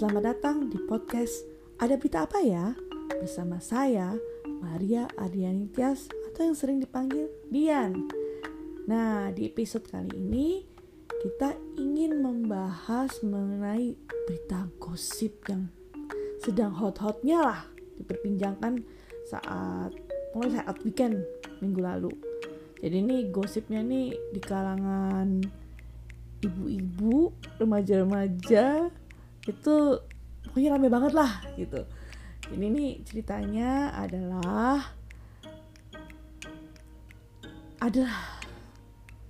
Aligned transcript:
Selamat 0.00 0.32
datang 0.32 0.72
di 0.72 0.80
podcast 0.88 1.44
Ada 1.76 2.00
Berita 2.00 2.24
Apa 2.24 2.40
Ya? 2.40 2.72
Bersama 3.20 3.60
saya, 3.60 4.16
Maria 4.48 5.04
Adriani 5.12 5.68
Tias 5.68 6.08
atau 6.24 6.40
yang 6.48 6.56
sering 6.56 6.80
dipanggil 6.80 7.28
Dian. 7.52 8.08
Nah, 8.88 9.28
di 9.28 9.52
episode 9.52 9.84
kali 9.84 10.08
ini 10.16 10.64
kita 11.20 11.52
ingin 11.76 12.16
membahas 12.16 13.12
mengenai 13.20 13.92
berita 14.24 14.72
gosip 14.80 15.36
yang 15.52 15.68
sedang 16.40 16.72
hot-hotnya 16.72 17.44
lah 17.44 17.60
diperbincangkan 18.00 18.80
saat 19.28 19.92
mulai 20.32 20.64
saat 20.64 20.80
weekend 20.80 21.20
minggu 21.60 21.80
lalu. 21.84 22.12
Jadi 22.80 23.04
ini 23.04 23.28
gosipnya 23.28 23.84
nih 23.84 24.16
di 24.32 24.40
kalangan 24.40 25.44
ibu-ibu, 26.40 27.36
remaja-remaja 27.60 28.96
itu 29.50 29.98
pokoknya 30.46 30.78
rame 30.78 30.88
banget 30.88 31.12
lah 31.14 31.42
gitu. 31.58 31.84
Ini 32.50 32.66
nih 32.66 32.90
ceritanya 33.06 33.94
adalah 33.94 34.96
adalah 37.80 38.42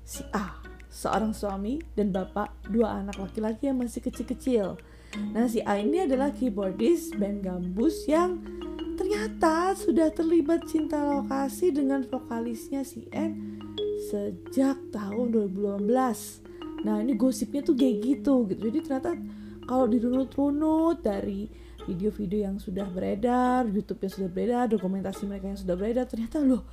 si 0.02 0.26
A 0.34 0.58
seorang 0.90 1.30
suami 1.30 1.78
dan 1.94 2.10
bapak 2.10 2.50
dua 2.66 2.98
anak 3.00 3.16
laki-laki 3.16 3.70
yang 3.70 3.78
masih 3.78 4.02
kecil-kecil. 4.02 4.74
Nah 5.34 5.46
si 5.46 5.62
A 5.62 5.78
ini 5.78 6.02
adalah 6.06 6.34
keyboardist 6.34 7.14
band 7.18 7.46
gambus 7.46 8.06
yang 8.10 8.42
ternyata 8.98 9.72
sudah 9.74 10.12
terlibat 10.12 10.66
cinta 10.68 11.00
lokasi 11.00 11.72
dengan 11.72 12.04
vokalisnya 12.04 12.84
si 12.84 13.08
N 13.10 13.58
sejak 14.10 14.76
tahun 14.92 15.32
2018 15.52 15.88
nah 16.80 16.96
ini 16.96 17.12
gosipnya 17.12 17.60
tuh 17.60 17.76
kayak 17.76 17.96
gitu 18.00 18.48
gitu. 18.48 18.60
Jadi 18.72 18.78
ternyata 18.84 19.12
kalau 19.70 19.86
dirunut-runut 19.86 20.98
dari 20.98 21.46
video-video 21.86 22.50
yang 22.50 22.58
sudah 22.58 22.90
beredar, 22.90 23.70
YouTube 23.70 24.02
yang 24.02 24.14
sudah 24.18 24.30
beredar, 24.34 24.64
dokumentasi 24.66 25.30
mereka 25.30 25.46
yang 25.54 25.60
sudah 25.62 25.76
beredar, 25.78 26.10
ternyata 26.10 26.42
loh 26.42 26.66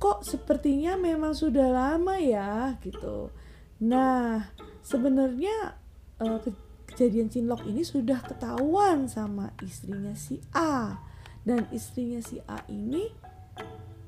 kok 0.00 0.26
sepertinya 0.26 0.98
memang 0.98 1.30
sudah 1.30 1.70
lama 1.70 2.18
ya? 2.18 2.74
Gitu. 2.82 3.30
Nah 3.86 4.50
sebenarnya 4.82 5.78
uh, 6.18 6.42
kejadian 6.90 7.30
cinlok 7.30 7.62
ini 7.70 7.86
sudah 7.86 8.18
ketahuan 8.18 9.06
sama 9.06 9.54
istrinya 9.62 10.18
si 10.18 10.42
A. 10.50 10.98
Dan 11.40 11.70
istrinya 11.72 12.18
si 12.20 12.42
A 12.50 12.66
ini 12.68 13.08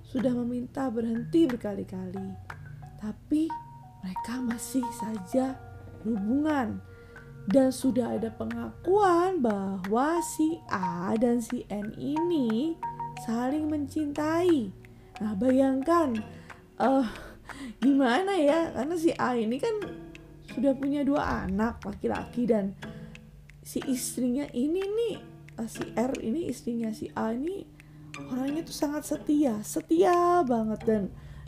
sudah 0.04 0.36
meminta 0.36 0.92
berhenti 0.92 1.48
berkali-kali, 1.48 2.28
tapi 3.00 3.48
mereka 4.04 4.36
masih 4.44 4.84
saja 4.92 5.56
berhubungan 6.04 6.91
dan 7.50 7.74
sudah 7.74 8.14
ada 8.18 8.30
pengakuan 8.30 9.42
bahwa 9.42 10.22
si 10.22 10.62
A 10.70 11.10
dan 11.18 11.42
si 11.42 11.66
N 11.66 11.90
ini 11.98 12.78
saling 13.26 13.66
mencintai. 13.66 14.70
Nah, 15.18 15.34
bayangkan 15.34 16.22
uh, 16.78 17.06
gimana 17.82 18.38
ya? 18.38 18.70
Karena 18.70 18.94
si 18.94 19.10
A 19.18 19.34
ini 19.34 19.58
kan 19.58 19.74
sudah 20.54 20.76
punya 20.76 21.02
dua 21.02 21.48
anak 21.48 21.82
laki-laki 21.82 22.46
dan 22.46 22.76
si 23.62 23.80
istrinya 23.88 24.46
ini 24.52 24.82
nih 24.82 25.16
uh, 25.56 25.68
si 25.70 25.82
R 25.94 26.12
ini 26.20 26.50
istrinya 26.50 26.90
si 26.92 27.08
A 27.14 27.32
ini 27.32 27.64
orangnya 28.28 28.60
tuh 28.66 28.76
sangat 28.76 29.02
setia, 29.08 29.64
setia 29.64 30.44
banget 30.44 30.80
dan 30.84 31.02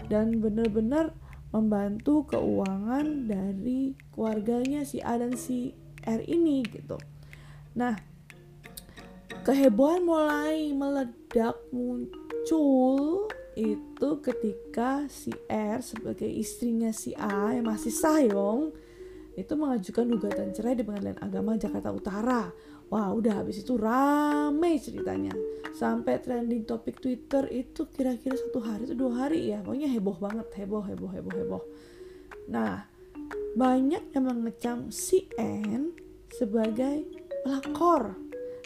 dan 0.08 0.40
benar-benar 0.40 1.12
membantu 1.52 2.26
keuangan 2.34 3.30
dari 3.30 3.94
keluarganya 4.10 4.82
si 4.82 4.98
A 5.04 5.20
dan 5.20 5.36
si 5.38 5.83
R 6.04 6.20
ini 6.28 6.62
gitu. 6.68 7.00
Nah, 7.74 7.98
kehebohan 9.42 10.04
mulai 10.04 10.70
meledak 10.72 11.58
muncul 11.72 13.28
itu 13.54 14.10
ketika 14.22 15.06
si 15.06 15.30
R 15.46 15.78
sebagai 15.82 16.26
istrinya 16.26 16.90
si 16.90 17.14
A 17.14 17.54
yang 17.54 17.70
masih 17.70 17.94
sayong 17.94 18.74
itu 19.34 19.52
mengajukan 19.58 20.06
gugatan 20.14 20.54
cerai 20.54 20.78
di 20.78 20.86
Pengadilan 20.86 21.18
Agama 21.18 21.58
Jakarta 21.58 21.90
Utara. 21.90 22.54
Wah, 22.86 23.10
udah 23.10 23.42
habis 23.42 23.66
itu 23.66 23.74
rame 23.74 24.78
ceritanya. 24.78 25.34
Sampai 25.74 26.22
trending 26.22 26.62
topik 26.62 27.02
Twitter 27.02 27.50
itu 27.50 27.90
kira-kira 27.90 28.38
satu 28.38 28.62
hari 28.62 28.86
itu 28.86 28.94
dua 28.94 29.26
hari 29.26 29.50
ya. 29.50 29.58
Pokoknya 29.66 29.90
heboh 29.90 30.16
banget, 30.22 30.46
heboh, 30.54 30.86
heboh, 30.86 31.10
heboh, 31.10 31.34
heboh. 31.34 31.62
Nah, 32.46 32.86
banyak 33.58 34.14
yang 34.14 34.24
mengecam 34.30 34.78
si 34.94 35.26
N 35.34 35.90
sebagai 36.34 37.06
pelakor. 37.46 38.18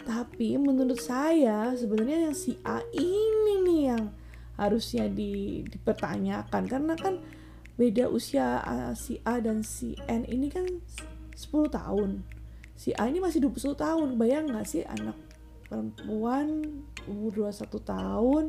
Tapi 0.08 0.56
menurut 0.56 0.96
saya 0.98 1.76
sebenarnya 1.76 2.30
yang 2.30 2.36
si 2.36 2.56
A 2.64 2.80
ini 2.96 3.54
nih 3.68 3.82
yang 3.92 4.04
harusnya 4.56 5.06
di, 5.06 5.62
dipertanyakan 5.68 6.64
karena 6.64 6.94
kan 6.96 7.20
beda 7.78 8.10
usia 8.10 8.58
si 8.98 9.20
A 9.22 9.38
dan 9.38 9.62
si 9.62 9.94
N 10.08 10.24
ini 10.24 10.48
kan 10.48 10.64
10 11.36 11.68
tahun. 11.68 12.24
Si 12.74 12.96
A 12.96 13.06
ini 13.06 13.20
masih 13.20 13.44
21 13.44 13.76
tahun. 13.76 14.08
Bayang 14.16 14.48
nggak 14.48 14.66
sih 14.66 14.82
anak 14.88 15.14
perempuan 15.68 16.64
umur 17.04 17.52
21 17.52 17.68
tahun 17.84 18.44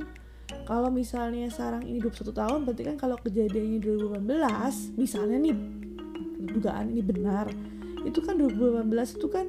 kalau 0.65 0.89
misalnya 0.89 1.51
sarang 1.51 1.85
ini 1.85 2.01
21 2.01 2.31
tahun 2.31 2.59
berarti 2.65 2.83
kan 2.87 2.95
kalau 2.97 3.19
kejadiannya 3.19 3.83
2018 4.23 4.97
misalnya 4.97 5.37
nih 5.37 5.55
dugaan 6.55 6.89
ini 6.95 7.03
benar 7.03 7.51
itu 8.05 8.19
kan 8.23 8.39
2018 8.39 9.17
itu 9.17 9.27
kan 9.27 9.45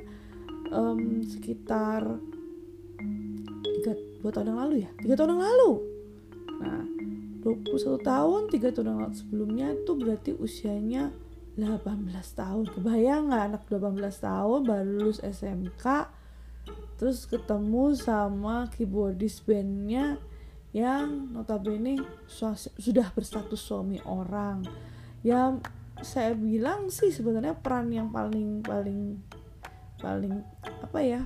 um, 0.71 1.22
sekitar 1.27 2.19
tiga 3.62 3.93
dua 4.21 4.31
tahun 4.31 4.55
yang 4.55 4.61
lalu 4.61 4.75
ya? 4.87 4.91
Tiga 4.99 5.15
tahun 5.19 5.31
yang 5.37 5.43
lalu. 5.44 5.72
Nah 6.61 6.83
21 7.41 8.00
tahun 8.05 8.41
tiga 8.53 8.69
tahun 8.71 8.87
yang 8.93 9.00
lalu 9.09 9.16
sebelumnya 9.16 9.66
itu 9.72 9.93
berarti 9.97 10.31
usianya 10.37 11.12
18 11.56 12.11
tahun. 12.37 12.65
Kebayang 12.72 13.33
nggak 13.33 13.44
anak 13.55 13.62
18 13.69 13.97
tahun 14.21 14.61
baru 14.65 14.91
lulus 15.00 15.21
SMK 15.25 16.19
terus 17.00 17.25
ketemu 17.25 17.97
sama 17.97 18.69
keyboardist 18.69 19.49
bandnya 19.49 20.21
yang 20.77 21.32
notabene 21.32 21.97
sudah 22.77 23.09
berstatus 23.17 23.56
suami 23.56 23.99
orang 24.05 24.62
ya 25.25 25.56
saya 26.00 26.33
bilang 26.33 26.88
sih 26.88 27.12
sebenarnya 27.12 27.56
peran 27.56 27.93
yang 27.93 28.09
paling 28.09 28.65
paling 28.65 29.21
paling 30.00 30.41
apa 30.65 30.99
ya 31.05 31.22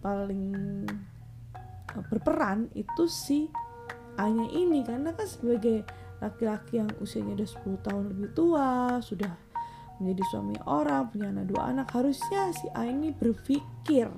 paling 0.00 0.84
eh, 1.92 2.04
berperan 2.08 2.68
itu 2.76 3.04
si 3.08 3.48
Anya 4.20 4.46
ini. 4.52 4.84
Karena 4.84 5.12
kan 5.12 5.26
sebagai 5.28 5.84
laki-laki 6.22 6.80
yang 6.80 6.90
usianya 7.02 7.36
udah 7.36 7.48
10 7.80 7.86
tahun 7.86 8.04
lebih 8.14 8.28
tua 8.32 8.98
sudah 9.02 9.32
menjadi 9.98 10.22
suami 10.34 10.56
orang 10.66 11.06
punya 11.06 11.30
anak 11.30 11.46
dua 11.54 11.70
anak 11.70 11.86
harusnya 11.94 12.50
si 12.50 12.66
A 12.74 12.82
ini 12.82 13.14
berpikir 13.14 14.10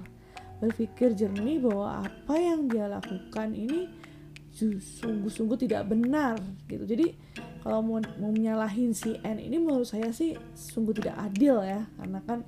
berpikir 0.57 1.13
jernih 1.13 1.61
bahwa 1.61 2.01
apa 2.01 2.35
yang 2.41 2.65
dia 2.65 2.89
lakukan 2.89 3.53
ini 3.53 3.93
sungguh-sungguh 4.57 5.69
tidak 5.69 5.85
benar 5.93 6.41
gitu. 6.65 6.89
Jadi 6.89 7.13
kalau 7.67 7.83
mau, 7.83 7.99
mau 8.23 8.31
menyalahin 8.31 8.95
si 8.95 9.19
N 9.27 9.43
ini 9.43 9.59
menurut 9.59 9.91
saya 9.91 10.15
sih 10.15 10.39
sungguh 10.55 11.03
tidak 11.03 11.19
adil 11.19 11.67
ya. 11.67 11.83
Karena 11.99 12.23
kan 12.23 12.47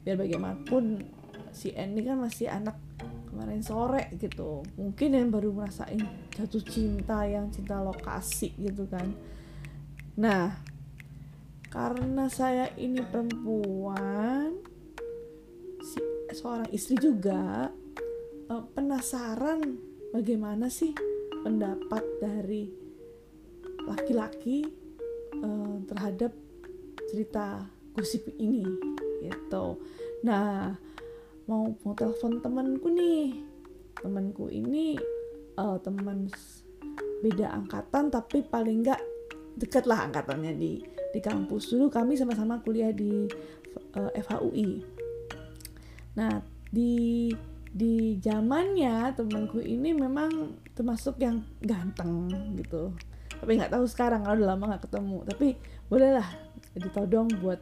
biar 0.00 0.16
bagaimanapun 0.16 1.04
si 1.52 1.76
N 1.76 1.92
ini 1.92 2.08
kan 2.08 2.16
masih 2.16 2.48
anak 2.48 2.80
kemarin 3.28 3.60
sore 3.60 4.08
gitu. 4.16 4.64
Mungkin 4.80 5.20
yang 5.20 5.28
baru 5.28 5.52
merasain 5.52 6.00
jatuh 6.32 6.64
cinta 6.64 7.28
yang 7.28 7.52
cinta 7.52 7.76
lokasi 7.84 8.56
gitu 8.56 8.88
kan. 8.88 9.12
Nah 10.16 10.56
karena 11.68 12.32
saya 12.32 12.72
ini 12.80 13.04
perempuan 13.04 14.64
si 15.84 16.00
seorang 16.32 16.72
istri 16.72 16.96
juga 16.96 17.68
uh, 18.48 18.64
penasaran 18.72 19.76
bagaimana 20.08 20.72
sih 20.72 20.96
pendapat 21.44 22.00
dari 22.24 22.83
laki-laki 23.88 24.66
uh, 25.40 25.76
terhadap 25.88 26.32
cerita 27.10 27.64
gosip 27.94 28.26
ini 28.40 28.66
gitu. 29.22 29.78
Nah 30.26 30.74
mau 31.46 31.70
mau 31.84 31.94
telepon 31.94 32.40
temanku 32.40 32.88
nih. 32.90 33.40
Temanku 34.00 34.52
ini 34.52 34.98
uh, 35.56 35.78
teman 35.80 36.28
beda 37.24 37.56
angkatan 37.56 38.12
tapi 38.12 38.44
paling 38.44 38.84
enggak 38.84 39.00
deket 39.56 39.88
lah 39.88 40.04
angkatannya 40.04 40.52
di 40.56 40.82
di 41.14 41.20
kampus. 41.22 41.72
Dulu 41.72 41.88
kami 41.88 42.18
sama-sama 42.18 42.60
kuliah 42.60 42.90
di 42.90 43.28
uh, 43.94 44.10
eh, 44.12 44.22
FHUI 44.22 44.70
nah 46.14 46.38
di 46.70 47.30
di 47.74 48.18
zamannya 48.22 49.18
temanku 49.18 49.58
ini 49.58 49.90
memang 49.90 50.54
termasuk 50.78 51.18
yang 51.18 51.42
ganteng 51.58 52.30
gitu 52.54 52.94
tapi 53.44 53.60
nggak 53.60 53.76
tahu 53.76 53.84
sekarang 53.84 54.24
kalau 54.24 54.40
udah 54.40 54.56
lama 54.56 54.64
nggak 54.72 54.84
ketemu 54.88 55.18
tapi 55.28 55.48
bolehlah 55.92 56.28
ditodong 56.74 57.28
buat 57.44 57.60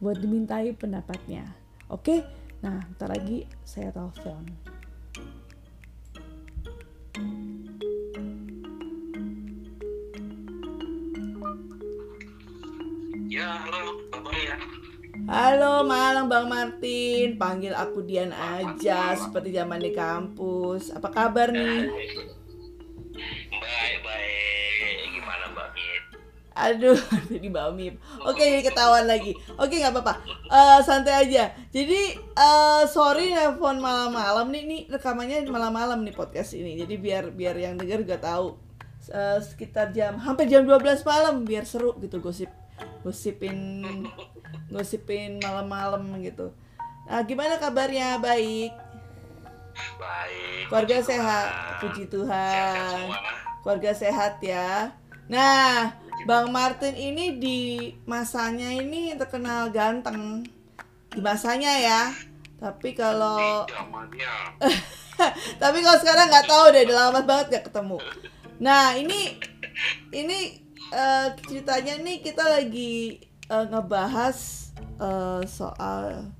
buat 0.00 0.16
dimintai 0.16 0.72
pendapatnya 0.72 1.52
oke 1.92 2.24
Nah, 2.58 2.82
ntar 2.98 3.14
lagi 3.14 3.46
saya 3.62 3.94
telepon. 3.94 4.42
Ya, 13.30 13.62
halo, 13.62 14.02
kabar 14.10 14.34
ya? 14.34 14.56
Halo 15.28 15.86
malam 15.86 16.26
Bang 16.26 16.50
Martin, 16.50 17.38
panggil 17.38 17.76
aku 17.76 18.02
Dian 18.02 18.34
aja 18.34 19.14
seperti 19.14 19.54
zaman 19.54 19.78
di 19.78 19.94
kampus. 19.94 20.90
Apa 20.90 21.14
kabar 21.14 21.54
nih? 21.54 21.86
Aduh, 26.58 26.98
jadi 27.30 27.46
Mbak 27.46 27.68
Mip. 27.78 27.94
Oke, 28.26 28.42
jadi 28.42 28.66
ketahuan 28.66 29.06
lagi. 29.06 29.30
Oke, 29.54 29.78
nggak 29.78 29.94
apa-apa. 29.94 30.14
Eh, 30.50 30.78
santai 30.82 31.14
aja. 31.22 31.54
Jadi, 31.70 32.18
eh 32.18 32.82
sorry 32.90 33.30
nelfon 33.30 33.78
malam-malam 33.78 34.50
nih, 34.50 34.62
nih 34.66 34.80
rekamannya 34.90 35.46
malam-malam 35.46 36.02
nih 36.02 36.14
podcast 36.18 36.58
ini. 36.58 36.74
Jadi 36.82 36.94
biar 36.98 37.30
biar 37.30 37.54
yang 37.54 37.78
denger 37.78 38.02
gak 38.02 38.26
tahu 38.26 38.68
Eh, 39.08 39.40
sekitar 39.40 39.88
jam 39.96 40.20
hampir 40.20 40.44
jam 40.52 40.68
12 40.68 41.00
malam 41.00 41.40
biar 41.48 41.64
seru 41.64 41.96
gitu 41.96 42.20
gosip 42.20 42.52
gosipin 43.00 43.80
gosipin 44.68 45.40
malam-malam 45.40 46.04
gitu. 46.20 46.52
Nah, 47.08 47.24
gimana 47.24 47.56
kabarnya? 47.56 48.20
Baik. 48.20 48.76
Baik. 49.96 50.68
Keluarga 50.68 50.96
sehat, 51.00 51.48
puji 51.80 52.04
Tuhan. 52.12 53.08
Keluarga 53.64 53.96
sehat 53.96 54.44
ya. 54.44 54.92
Nah, 55.32 55.96
Bang 56.26 56.50
Martin 56.50 56.94
ini 56.96 57.38
di 57.38 57.58
masanya 58.08 58.72
ini 58.74 59.14
terkenal 59.14 59.70
ganteng. 59.70 60.42
Di 61.12 61.20
masanya 61.22 61.72
ya. 61.78 62.02
Tapi 62.58 62.96
kalau 62.96 63.66
tapi 65.62 65.78
kalau 65.82 65.98
sekarang 66.02 66.26
nggak 66.26 66.48
tahu 66.50 66.64
deh, 66.74 66.82
udah 66.90 66.96
lama 67.10 67.20
banget 67.22 67.46
gak 67.58 67.66
ketemu. 67.70 67.98
Nah, 68.58 68.98
ini 68.98 69.38
ini 70.10 70.58
eh, 70.90 71.28
ceritanya 71.46 71.94
nih 72.02 72.18
kita 72.18 72.42
lagi 72.42 73.22
eh, 73.46 73.64
ngebahas 73.70 74.38
eh, 74.98 75.42
soal 75.46 76.34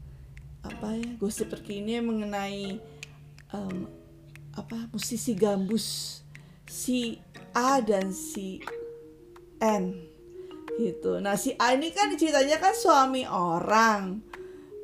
apa 0.66 0.88
ya 0.98 1.10
gosip 1.16 1.48
terkini 1.48 2.02
mengenai 2.02 2.76
em, 3.54 3.76
apa 4.52 4.90
musisi 4.90 5.32
gambus 5.32 6.20
si 6.66 7.22
A 7.54 7.80
dan 7.80 8.12
si 8.12 8.60
N 9.60 9.84
gitu. 10.78 11.18
Nah 11.18 11.34
si 11.34 11.54
A 11.58 11.74
ini 11.74 11.90
kan 11.90 12.14
ceritanya 12.14 12.62
kan 12.62 12.74
suami 12.74 13.26
orang 13.26 14.28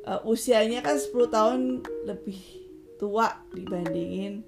Eh, 0.05 0.21
usianya 0.21 0.85
kan 0.85 1.01
10 1.01 1.33
tahun 1.33 1.81
lebih 2.05 2.37
tua 3.01 3.41
dibandingin 3.49 4.45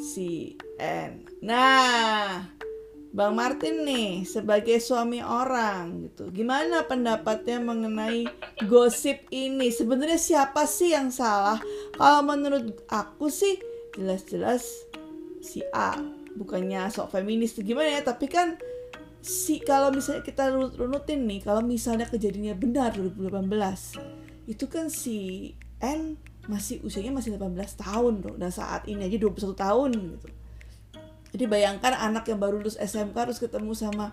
si 0.00 0.56
N. 0.80 1.28
Nah, 1.44 2.48
Bang 3.12 3.36
Martin 3.36 3.84
nih 3.84 4.24
sebagai 4.24 4.80
suami 4.80 5.20
orang 5.20 6.08
gitu. 6.08 6.32
Gimana 6.32 6.88
pendapatnya 6.88 7.60
mengenai 7.60 8.24
gosip 8.72 9.28
ini? 9.28 9.68
Sebenarnya 9.68 10.16
siapa 10.16 10.64
sih 10.64 10.96
yang 10.96 11.12
salah? 11.12 11.60
Kalau 11.92 12.24
menurut 12.24 12.80
aku 12.88 13.28
sih 13.28 13.60
jelas-jelas 14.00 14.88
si 15.44 15.60
A 15.76 15.92
bukannya 16.40 16.88
sok 16.88 17.20
feminis 17.20 17.52
gimana 17.60 18.00
ya, 18.00 18.16
tapi 18.16 18.32
kan 18.32 18.56
si 19.20 19.60
kalau 19.60 19.92
misalnya 19.92 20.24
kita 20.24 20.48
runut-runutin 20.48 21.28
nih, 21.28 21.40
kalau 21.44 21.60
misalnya 21.60 22.08
kejadiannya 22.08 22.56
benar 22.56 22.96
2018, 22.96 24.48
itu 24.48 24.64
kan 24.66 24.88
si 24.88 25.52
N 25.80 26.16
masih 26.48 26.80
usianya 26.82 27.14
masih 27.14 27.36
18 27.36 27.54
tahun 27.78 28.14
loh 28.24 28.34
dan 28.34 28.50
saat 28.50 28.88
ini 28.88 29.06
aja 29.06 29.16
21 29.20 29.54
tahun 29.54 29.90
gitu. 29.94 30.28
Jadi 31.30 31.44
bayangkan 31.46 31.94
anak 31.94 32.26
yang 32.26 32.42
baru 32.42 32.58
lulus 32.58 32.74
SMK 32.74 33.14
harus 33.14 33.38
ketemu 33.38 33.70
sama 33.76 34.10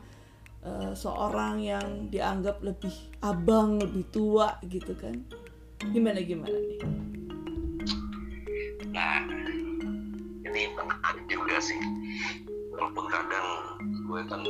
eh, 0.62 0.94
seorang 0.94 1.66
yang 1.66 2.14
dianggap 2.14 2.62
lebih 2.62 2.94
abang, 3.26 3.82
lebih 3.82 4.06
tua 4.14 4.62
gitu 4.70 4.94
kan. 4.94 5.26
Gimana 5.82 6.22
gimana 6.22 6.54
nih? 6.54 6.80
Nah, 8.94 9.26
ini 10.46 10.62
menarik 10.78 11.26
juga 11.26 11.58
sih. 11.58 11.80
Walaupun 12.70 13.06
kadang 13.10 13.48
gue 13.82 14.22
kan 14.30 14.42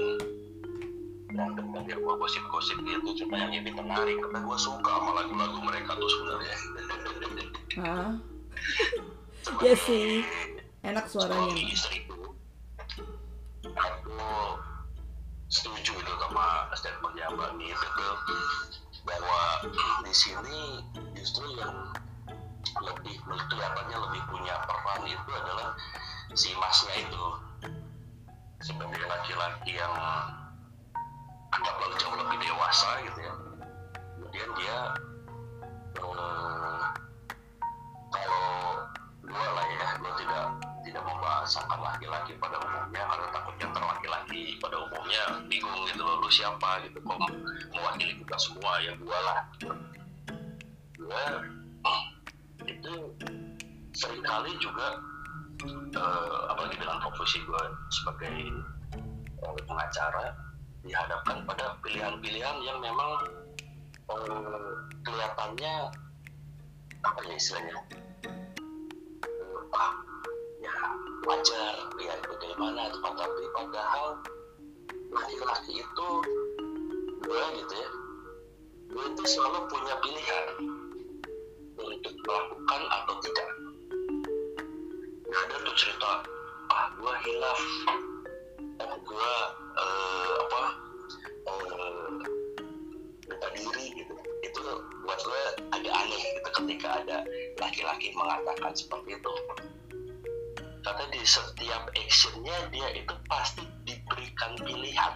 yang 1.37 1.53
dengar 1.53 1.85
ya 1.85 1.95
gue 2.01 2.13
gosip-gosip 2.17 2.77
gitu 2.81 3.09
cuma 3.23 3.35
yang 3.37 3.53
ini 3.53 3.69
menarik 3.69 4.17
karena 4.17 4.39
gue 4.41 4.57
suka 4.57 4.89
sama 4.89 5.11
lagu-lagu 5.21 5.57
mereka 5.61 5.93
tuh 5.93 6.09
sebenarnya 6.09 6.57
Hah? 7.77 8.17
Ya 9.61 9.73
sih. 9.77 10.25
Enak 10.81 11.05
suaranya. 11.13 11.53
istri 11.61 12.09
aku 13.77 14.17
setuju 15.47 15.93
itu 15.93 16.13
sama 16.17 16.73
statementnya 16.73 17.29
Mbak 17.37 17.51
Nif 17.61 17.77
itu 17.77 18.09
bahwa 19.05 19.41
di 20.03 20.13
sini 20.15 20.81
justru 21.13 21.45
yang 21.55 21.93
lebih 22.81 23.15
kelihatannya 23.23 23.97
lebih 24.09 24.21
punya 24.27 24.55
peran 24.65 25.01
itu 25.05 25.29
adalah 25.31 25.77
si 26.33 26.51
masnya 26.57 26.95
itu 26.97 27.25
sebagai 28.65 29.05
laki-laki 29.05 29.77
yang 29.77 29.93
dewasa 32.67 32.99
gitu 32.99 33.19
ya. 33.23 33.33
Kemudian 34.19 34.49
dia 34.59 34.79
eh, 36.03 36.83
kalau 38.11 38.43
dua 39.23 39.47
lah 39.55 39.65
ya 39.71 39.87
dia 40.03 40.13
tidak 40.19 40.45
tidak 40.83 41.03
membahasakan 41.07 41.79
laki-laki 41.79 42.35
pada 42.35 42.59
umumnya 42.59 43.07
karena 43.07 43.27
takutnya 43.31 43.65
ntar 43.71 43.83
laki-laki 43.87 44.59
pada 44.59 44.83
umumnya 44.83 45.23
bingung 45.47 45.79
gitu 45.87 46.03
loh 46.03 46.19
lu 46.19 46.27
siapa 46.27 46.83
gitu 46.83 46.99
kok 47.07 47.15
mewakili 47.71 48.19
kita 48.19 48.35
semua 48.35 48.83
ya 48.83 48.91
gua 48.99 49.15
lah. 49.23 49.39
Gua 50.99 51.23
itu 52.67 52.93
sering 53.95 54.27
kali 54.27 54.51
juga 54.59 54.99
eh, 55.71 56.35
apalagi 56.51 56.75
dengan 56.75 56.99
profesi 56.99 57.39
gua 57.47 57.63
sebagai 57.95 58.35
eh, 59.39 59.63
pengacara 59.63 60.35
dihadapkan 60.85 61.45
pada 61.47 61.77
pilihan-pilihan 61.81 62.57
yang 62.61 62.77
memang 62.81 63.11
eh, 64.11 64.71
kelihatannya 65.01 65.73
apa 67.05 67.19
ya 67.25 67.35
istilahnya? 67.37 67.77
Ah 69.73 69.93
ya 70.63 70.75
wajar 71.27 71.75
ya 72.01 72.13
bagaimana 72.25 72.89
tapi 73.03 73.43
padahal 73.53 74.19
laki-laki 75.13 75.81
itu 75.81 76.09
gue 77.23 77.43
gitu 77.61 77.73
ya 77.75 77.89
gue 78.87 79.05
itu 79.11 79.23
selalu 79.27 79.59
punya 79.67 79.95
pilihan 79.99 80.47
untuk 81.77 82.13
melakukan 82.23 82.81
atau 82.87 83.15
tidak. 83.21 83.49
Ada 85.27 85.55
tuh 85.61 85.75
cerita 85.75 86.11
ah 86.71 86.85
gue 86.95 87.13
hilaf 87.27 87.61
gue 88.85 89.31
eh, 89.79 90.31
apa 90.45 90.61
lupa 93.27 93.47
diri 93.55 93.85
gitu. 93.97 94.13
Itu 94.45 94.61
buat 95.07 95.19
gue 95.23 95.41
agak 95.73 95.93
aneh 95.93 96.21
gitu 96.37 96.49
ketika 96.63 96.87
ada 97.01 97.17
laki-laki 97.57 98.13
mengatakan 98.13 98.73
seperti 98.77 99.17
itu. 99.17 99.33
Karena 100.85 101.05
di 101.11 101.21
setiap 101.25 101.89
actionnya 101.91 102.57
dia 102.69 102.87
itu 102.95 103.13
pasti 103.27 103.65
diberikan 103.83 104.55
pilihan. 104.61 105.13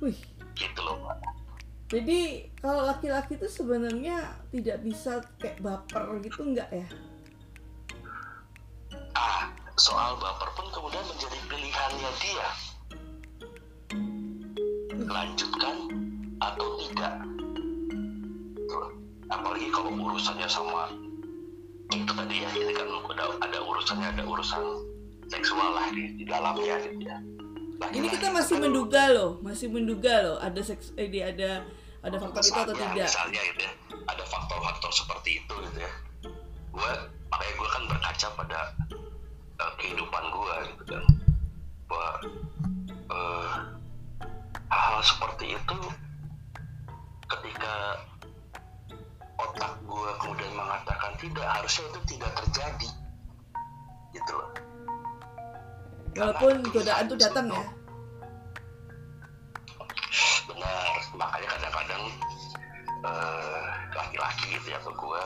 Wih, 0.00 0.16
gitu 0.56 0.80
loh 0.80 1.12
jadi 1.90 2.46
kalau 2.62 2.86
laki-laki 2.86 3.34
itu 3.34 3.50
sebenarnya 3.50 4.38
tidak 4.54 4.78
bisa 4.86 5.26
kayak 5.42 5.58
baper 5.58 6.22
gitu 6.22 6.46
enggak 6.46 6.70
ya? 6.70 6.86
ah 9.18 9.50
soal 9.74 10.14
baper 10.22 10.46
pun 10.54 10.70
kemudian 10.70 11.02
menjadi 11.02 11.39
pilihannya 11.90 12.12
dia 12.22 12.48
lanjutkan 15.10 15.76
atau 16.38 16.66
tidak. 16.86 17.14
Apalagi 19.30 19.68
kalau 19.74 19.90
urusannya 19.98 20.46
sama 20.46 20.94
itu 21.90 22.12
tadi 22.14 22.46
ya 22.46 22.50
ini 22.54 22.72
kan 22.78 22.86
ada 23.10 23.24
ada 23.42 23.58
urusannya 23.58 24.06
ada 24.14 24.22
urusan 24.22 24.62
seksual 25.26 25.74
lah 25.74 25.90
di, 25.90 26.14
di 26.14 26.24
dalamnya 26.26 26.78
gitu 26.86 27.02
ya. 27.02 27.18
Ini 27.18 28.06
Laki-laki 28.06 28.08
kita 28.20 28.28
masih 28.30 28.54
kan 28.60 28.62
menduga 28.70 29.02
loh, 29.10 29.30
masih 29.42 29.66
menduga 29.72 30.14
loh 30.22 30.36
ada 30.38 30.60
seks 30.62 30.94
eh 30.94 31.10
dia 31.10 31.34
ada 31.34 31.66
ada 32.06 32.16
faktor 32.22 32.42
itu 32.46 32.54
atau 32.54 32.74
tidak. 32.76 33.06
misalnya 33.10 33.40
gitu 33.50 33.60
ya 33.66 33.72
ada 34.08 34.24
faktor-faktor 34.30 34.90
seperti 34.94 35.30
itu 35.42 35.54
gitu 35.58 35.78
ya. 35.82 35.92
Gue 36.70 36.92
makanya 37.34 37.52
gue 37.58 37.68
kan 37.74 37.82
berkaca 37.90 38.28
pada 38.38 38.60
eh, 39.58 39.72
kehidupan 39.82 40.22
gue 40.30 40.54
gitu 40.70 40.82
kan 40.94 41.04
seperti 45.10 45.58
itu 45.58 45.78
ketika 47.26 47.74
otak 49.40 49.72
gue 49.82 50.10
kemudian 50.22 50.52
mengatakan 50.54 51.12
tidak 51.18 51.46
harusnya 51.46 51.84
itu 51.90 52.00
tidak 52.16 52.32
terjadi. 52.44 52.88
Gitu 54.14 54.32
loh. 54.34 54.50
Walaupun 56.14 56.54
godaan 56.70 57.04
tuh 57.06 57.18
datang 57.18 57.46
ya. 57.50 57.64
Benar 60.50 60.90
makanya 61.14 61.48
kadang-kadang 61.58 62.02
eh, 63.06 63.62
laki-laki 63.94 64.44
gitu 64.58 64.66
ya 64.74 64.78
atau 64.82 64.92
gue 64.94 65.22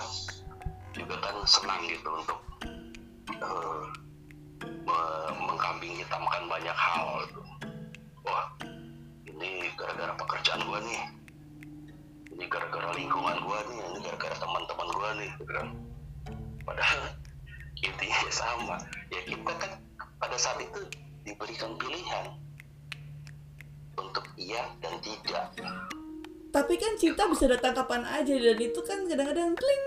juga 0.94 1.16
kan 1.18 1.36
senang 1.48 1.80
gitu 1.90 2.06
untuk 2.06 2.38
me- 4.84 5.32
mengkambing 5.42 5.94
hitamkan 5.98 6.42
banyak 6.46 6.76
hal 6.76 7.24
gitu. 7.26 7.42
wah 8.24 8.46
ini 9.44 9.68
gara-gara 9.76 10.12
pekerjaan 10.16 10.64
gue 10.64 10.78
nih. 10.88 11.02
Ini 12.34 12.44
gara-gara 12.48 12.90
lingkungan 12.96 13.36
gue 13.44 13.58
nih 13.70 13.78
ini 13.84 13.98
gara-gara 14.00 14.36
teman-teman 14.40 14.88
gue 14.88 15.08
nih 15.20 15.30
gitu 15.38 15.52
kan. 15.52 15.66
Padahal 16.64 17.00
intinya 17.84 18.18
ya 18.24 18.32
sama. 18.32 18.76
Ya 19.12 19.20
kita 19.28 19.52
kan 19.60 19.72
pada 20.16 20.36
saat 20.40 20.58
itu 20.64 20.80
diberikan 21.28 21.76
pilihan 21.76 22.32
untuk 24.00 24.24
iya 24.40 24.64
dan 24.80 24.96
tidak. 25.04 25.52
Tapi 26.54 26.74
kan 26.78 26.94
cinta 26.96 27.26
bisa 27.28 27.50
datang 27.50 27.74
kapan 27.74 28.06
aja 28.06 28.34
dan 28.34 28.58
itu 28.58 28.80
kan 28.86 29.04
kadang-kadang 29.10 29.58
kling 29.58 29.84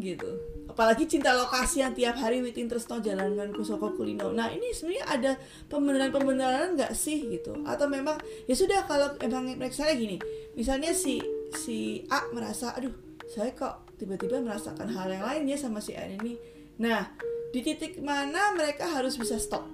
gitu 0.00 0.55
apalagi 0.76 1.08
cinta 1.08 1.32
lokasi 1.32 1.80
yang 1.80 1.96
tiap 1.96 2.20
hari 2.20 2.44
Witin 2.44 2.68
Tresno 2.68 3.00
jalankan 3.00 3.48
ku 3.56 3.64
Soko 3.64 3.96
Kulino. 3.96 4.28
Nah 4.36 4.52
ini 4.52 4.76
sebenarnya 4.76 5.04
ada 5.08 5.32
pembenaran-pembenaran 5.72 6.76
nggak 6.76 6.92
sih 6.92 7.32
gitu? 7.32 7.64
Atau 7.64 7.88
memang 7.88 8.20
ya 8.44 8.52
sudah 8.52 8.84
kalau 8.84 9.16
emang 9.24 9.56
misalnya 9.56 9.96
gini. 9.96 10.20
Misalnya 10.52 10.92
si 10.92 11.24
si 11.56 12.04
A 12.12 12.28
merasa 12.36 12.76
aduh 12.76 12.92
saya 13.24 13.56
kok 13.56 13.88
tiba-tiba 13.96 14.36
merasakan 14.44 14.92
hal 14.92 15.08
yang 15.08 15.24
lain 15.24 15.48
ya 15.48 15.56
sama 15.56 15.80
si 15.80 15.96
A 15.96 16.04
ini. 16.04 16.36
Nah 16.76 17.08
di 17.56 17.64
titik 17.64 17.96
mana 18.04 18.52
mereka 18.52 18.84
harus 18.84 19.16
bisa 19.16 19.40
stop 19.40 19.64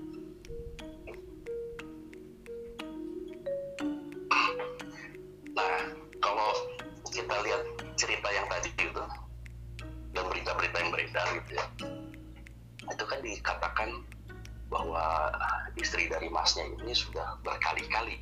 sudah 16.93 17.37
berkali-kali 17.41 18.21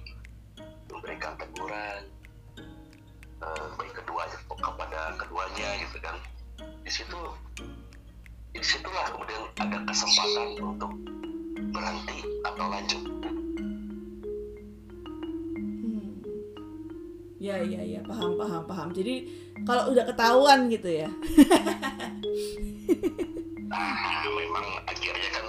memberikan 0.91 1.35
teguran 1.39 2.03
eh, 3.43 3.67
baik 3.79 3.95
kedua 4.03 4.27
kepada 4.49 5.15
keduanya 5.19 5.69
gitu 5.87 5.99
kan. 6.03 6.17
Di 6.85 6.91
situ 6.91 7.19
di 8.50 8.59
situlah 8.67 9.07
kemudian 9.15 9.47
ada 9.62 9.79
kesempatan 9.87 10.59
untuk 10.59 10.93
berhenti 11.71 12.19
atau 12.43 12.67
lanjut. 12.67 13.03
Hmm. 15.81 16.11
Ya 17.39 17.62
ya 17.62 17.83
ya 17.83 18.00
paham 18.03 18.35
paham 18.35 18.62
paham. 18.67 18.89
Jadi 18.91 19.31
kalau 19.62 19.95
udah 19.95 20.05
ketahuan 20.05 20.67
gitu 20.67 20.91
ya. 20.91 21.09
Nah, 23.71 24.27
memang 24.39 24.67
akhirnya 24.91 25.31
kan 25.31 25.47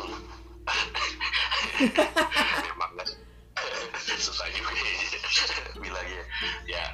susah 4.22 4.48
juga 4.54 4.72
ya 4.72 4.94
bilangnya 5.84 6.24
ya 6.70 6.86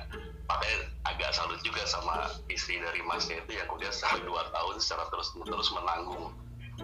makanya 0.48 0.79
agak 1.03 1.29
salut 1.36 1.60
juga 1.60 1.84
sama 1.84 2.31
istri 2.48 2.79
dari 2.79 3.03
masnya 3.03 3.43
itu 3.43 3.60
yang 3.60 3.67
udah 3.67 3.91
selama 3.91 4.24
dua 4.24 4.43
tahun 4.55 4.75
secara 4.79 5.03
terus 5.12 5.36
terus 5.36 5.69
menanggung 5.75 6.31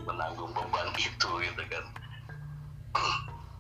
menanggung 0.04 0.52
beban 0.52 0.90
itu 1.00 1.30
gitu 1.40 1.64
kan 1.72 1.86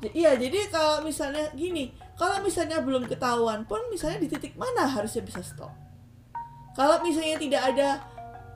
Iya, 0.03 0.35
jadi 0.35 0.67
kalau 0.67 0.99
misalnya 0.99 1.47
gini, 1.55 1.95
kalau 2.19 2.43
misalnya 2.43 2.83
belum 2.83 3.07
ketahuan 3.07 3.63
pun 3.63 3.79
misalnya 3.87 4.19
di 4.19 4.27
titik 4.27 4.51
mana 4.59 4.83
harusnya 4.83 5.23
bisa 5.23 5.39
stop. 5.39 5.71
Kalau 6.75 6.99
misalnya 6.99 7.39
tidak 7.39 7.63
ada 7.71 7.89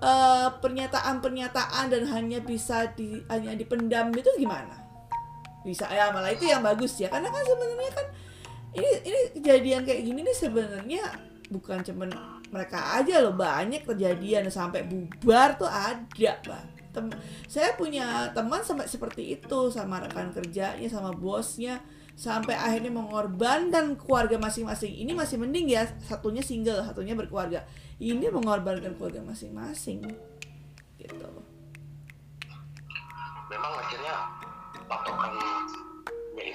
eh, 0.04 0.50
pernyataan-pernyataan 0.60 1.88
dan 1.88 2.04
hanya 2.12 2.44
bisa 2.44 2.92
di 2.92 3.24
hanya 3.32 3.56
dipendam 3.56 4.12
itu 4.12 4.28
gimana? 4.36 4.87
Bisa 5.68 5.84
ya 5.92 6.16
malah 6.16 6.32
itu 6.32 6.48
yang 6.48 6.64
bagus 6.64 6.96
ya. 6.96 7.12
Karena 7.12 7.28
kan 7.28 7.44
sebenarnya 7.44 7.92
kan 7.92 8.08
ini 8.78 8.90
ini 9.04 9.20
kejadian 9.36 9.84
kayak 9.84 10.02
gini 10.08 10.20
nih 10.24 10.38
sebenarnya 10.38 11.04
bukan 11.52 11.84
cuman 11.84 12.10
mereka 12.52 13.00
aja 13.00 13.24
loh 13.24 13.36
banyak 13.36 13.84
kejadian 13.84 14.48
sampai 14.48 14.88
bubar 14.88 15.60
tuh 15.60 15.68
ada 15.68 16.40
bang 16.44 16.68
Tem- 16.96 17.20
saya 17.46 17.76
punya 17.76 18.32
teman 18.32 18.64
sampai 18.64 18.88
seperti 18.88 19.38
itu 19.38 19.60
sama 19.70 20.02
rekan 20.02 20.34
kerjanya 20.34 20.88
sama 20.88 21.14
bosnya 21.14 21.84
sampai 22.18 22.58
akhirnya 22.58 22.90
mengorbankan 22.90 23.94
keluarga 23.94 24.42
masing-masing. 24.42 25.06
Ini 25.06 25.14
masih 25.14 25.38
mending 25.38 25.70
ya 25.70 25.86
satunya 26.02 26.42
single 26.42 26.82
satunya 26.82 27.14
berkeluarga. 27.14 27.62
Ini 28.02 28.34
mengorbankan 28.34 28.98
keluarga 28.98 29.22
masing-masing 29.22 30.02
gitu. 30.98 31.30
Memang 33.54 33.74
akhirnya 33.78 34.16
patokannya 34.88 35.68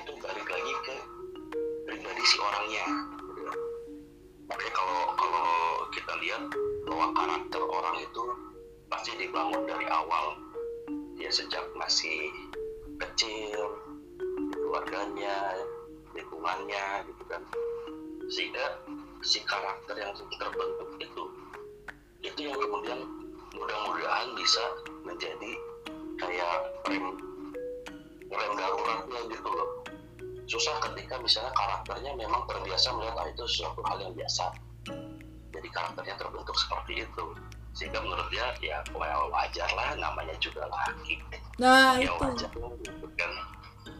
itu 0.02 0.12
balik 0.24 0.48
lagi 0.48 0.72
ke 0.88 0.96
pribadi 1.84 2.24
si 2.24 2.36
orangnya. 2.40 2.86
Makanya 4.48 4.72
kalau 4.72 5.00
kalau 5.20 5.48
kita 5.92 6.12
lihat 6.24 6.42
bahwa 6.88 7.06
karakter 7.12 7.62
orang 7.62 7.96
itu 8.00 8.24
pasti 8.88 9.12
dibangun 9.20 9.68
dari 9.68 9.86
awal. 9.92 10.40
Dia 11.20 11.28
sejak 11.28 11.70
masih 11.76 12.32
kecil 12.98 13.78
keluarganya 14.56 15.60
lingkungannya 16.16 17.06
gitu 17.12 17.22
kan. 17.28 17.42
Sehingga 18.32 18.80
si 19.20 19.44
karakter 19.44 19.94
yang 20.00 20.16
terbentuk 20.16 20.88
itu 20.98 21.24
itu 22.24 22.40
yang 22.48 22.56
kemudian 22.56 23.00
mudah-mudahan 23.52 24.32
bisa 24.34 24.64
menjadi 25.04 25.52
kayak 26.16 26.58
rem 26.88 27.31
rem 28.32 28.52
daruratnya 28.56 29.20
gitu 29.28 29.48
loh. 29.48 29.68
Susah 30.48 30.74
ketika 30.90 31.16
misalnya 31.22 31.52
karakternya 31.54 32.12
memang 32.18 32.44
terbiasa 32.50 32.92
melihat 32.98 33.16
ah, 33.20 33.26
itu 33.30 33.44
suatu 33.46 33.80
hal 33.86 33.98
yang 34.02 34.12
biasa. 34.16 34.52
Jadi 35.52 35.68
karakternya 35.70 36.16
terbentuk 36.18 36.56
seperti 36.56 37.06
itu. 37.06 37.24
Sehingga 37.72 38.04
menurut 38.04 38.28
dia 38.28 38.52
ya 38.60 38.84
well, 38.92 39.32
wajar 39.32 39.68
lah 39.72 39.96
namanya 39.96 40.36
juga 40.42 40.68
laki. 40.68 41.24
Nah 41.56 41.96
ya 41.96 42.12
itu. 42.12 42.20
wajar 42.20 42.50
gitu 42.84 43.06
kan. 43.16 43.32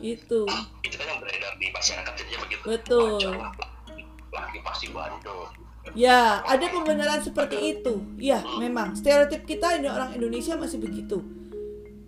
Itu. 0.03 0.41
Itu 0.85 0.95
kan 0.99 1.07
yang 1.09 1.21
beredar 1.23 1.53
di 1.57 1.67
masyarakat 1.73 2.12
jadinya 2.19 2.41
begitu. 2.45 2.65
Betul. 2.69 3.17
wajar 3.17 3.33
lah 3.39 3.53
laki, 3.57 4.03
laki 4.35 4.59
pasti 4.61 4.87
bandel. 4.93 5.41
Ya 5.97 6.45
ada 6.45 6.67
pembenaran 6.69 7.21
seperti 7.25 7.81
itu. 7.81 8.03
Ya 8.21 8.45
memang. 8.61 8.93
Stereotip 8.93 9.49
kita 9.49 9.79
ini 9.81 9.89
orang 9.89 10.12
Indonesia 10.17 10.59
masih 10.59 10.83
begitu 10.83 11.23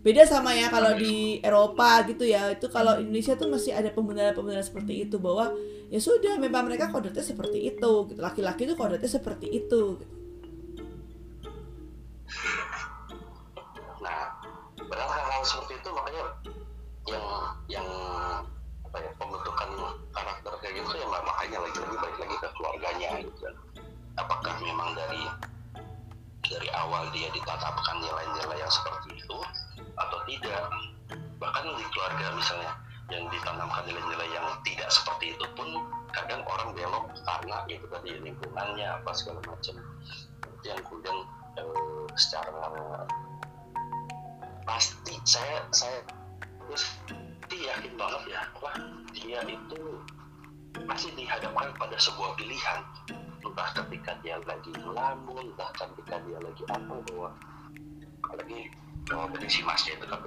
beda 0.04 0.28
sama 0.28 0.52
ya 0.52 0.68
kalau 0.68 0.92
di 1.00 1.40
Eropa 1.40 2.04
gitu 2.04 2.28
ya 2.28 2.52
itu 2.52 2.68
kalau 2.68 3.00
Indonesia 3.00 3.40
tuh 3.40 3.48
masih 3.48 3.72
ada 3.72 3.88
pembenaran-pembenaran 3.88 4.60
seperti 4.60 5.08
itu 5.08 5.16
bahwa 5.16 5.56
ya 5.88 5.96
sudah 5.96 6.36
memang 6.36 6.68
mereka 6.68 6.92
kodratnya 6.92 7.24
seperti 7.24 7.72
itu 7.72 7.92
gitu 8.12 8.20
laki-laki 8.20 8.68
itu 8.68 8.76
kodratnya 8.76 9.08
seperti 9.08 9.48
itu 9.48 9.96
gitu. 9.96 10.14
Nah, 14.04 14.36
hal-hal 14.92 15.42
seperti 15.48 15.80
itu 15.80 15.88
makanya 15.96 16.24
yang 17.08 17.24
yang 17.72 17.88
apa 18.84 18.96
ya 19.00 19.10
pembentukan 19.16 19.68
karakter 20.12 20.52
kayak 20.60 20.74
gitu 20.84 20.92
ya 21.00 21.06
makanya 21.08 21.58
lagi-lagi 21.64 21.96
balik 21.96 22.18
lagi 22.20 22.36
ke 22.36 22.48
keluarganya 22.60 23.10
gitu. 23.24 23.48
Apakah 24.20 24.54
memang 24.60 24.92
dari 24.92 25.24
dari 26.48 26.68
awal 26.76 27.08
dia 27.12 27.28
ditanamkan 27.32 27.96
nilai-nilai 28.00 28.58
yang 28.60 28.72
seperti 28.72 29.16
itu 29.16 29.38
atau 29.96 30.18
tidak? 30.28 30.62
Bahkan 31.40 31.64
di 31.76 31.84
keluarga 31.92 32.26
misalnya 32.36 32.72
yang 33.12 33.28
ditanamkan 33.28 33.84
nilai-nilai 33.84 34.28
yang 34.32 34.46
tidak 34.64 34.88
seperti 34.88 35.36
itu 35.36 35.46
pun 35.52 35.68
kadang 36.16 36.40
orang 36.48 36.72
belok 36.72 37.12
karena 37.26 37.56
itu 37.68 37.84
tadi 37.92 38.16
lingkungannya 38.16 38.86
apa 38.88 39.10
segala 39.12 39.44
macam 39.44 39.76
yang 40.64 40.80
kemudian 40.88 41.18
eh, 41.60 42.04
secara 42.16 42.64
pasti 44.64 45.20
saya 45.28 45.68
saya 45.76 46.00
pasti 46.72 47.56
yakin 47.60 47.92
banget 48.00 48.22
ya 48.32 48.42
wah 48.64 48.72
dia 49.12 49.40
itu 49.44 50.00
pasti 50.82 51.14
dihadapkan 51.14 51.70
pada 51.78 51.96
sebuah 51.98 52.34
pilihan. 52.34 52.82
Entah 53.44 53.70
ketika 53.76 54.18
dia 54.24 54.40
lagi 54.42 54.72
melamun 54.82 55.54
entah 55.54 55.70
ketika 55.78 56.18
dia 56.26 56.38
lagi 56.42 56.62
apa 56.66 56.94
bahwa 57.06 57.28
apalagi 58.24 58.72
kalau 59.06 59.28
dari 59.30 59.46
si 59.46 59.60
masnya 59.62 60.00
itu 60.00 60.06
kan 60.08 60.20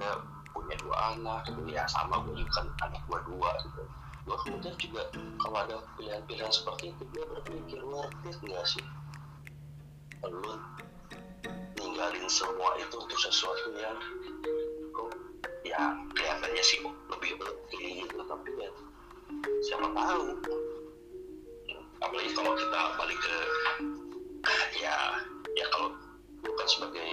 punya 0.55 0.75
dua 0.79 0.95
anak 1.17 1.43
gitu. 1.51 1.59
Ya 1.67 1.83
sama 1.91 2.23
gue 2.23 2.39
juga 2.39 2.63
kan 2.63 2.67
anak 2.87 3.01
gue 3.09 3.19
dua 3.27 3.51
gitu. 3.65 3.83
Gue 4.27 4.37
kemudian 4.43 4.75
juga 4.79 5.01
kalau 5.39 5.57
ada 5.63 5.75
pilihan-pilihan 5.95 6.51
seperti 6.51 6.91
itu 6.95 7.03
dia 7.15 7.23
berpikir 7.27 7.81
worth 7.83 8.27
it 8.27 8.37
nggak 8.43 8.65
sih? 8.67 8.85
Lu 10.23 10.53
modalin 11.77 12.27
semua 12.27 12.75
itu 12.77 12.95
untuk 12.97 13.19
sesuatu 13.19 13.69
yang 13.77 13.97
ya 15.65 15.93
kelihatannya 16.15 16.63
sih 16.63 16.79
lebih 16.85 17.36
tahu. 19.97 20.25
Apalagi 21.97 22.31
kalau 22.37 22.53
kita 22.53 22.81
balik 23.01 23.19
ke 23.19 23.37
ya 24.77 24.97
ya 25.57 25.65
kalau 25.73 25.89
bukan 26.45 26.67
sebagai 26.69 27.09